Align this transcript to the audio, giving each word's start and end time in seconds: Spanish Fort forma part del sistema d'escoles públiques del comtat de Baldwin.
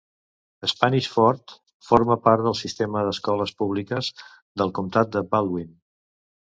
Spanish 0.71 1.09
Fort 1.15 1.53
forma 1.91 2.17
part 2.29 2.47
del 2.47 2.59
sistema 2.63 3.05
d'escoles 3.11 3.55
públiques 3.63 4.13
del 4.59 4.77
comtat 4.81 5.17
de 5.19 5.27
Baldwin. 5.33 5.75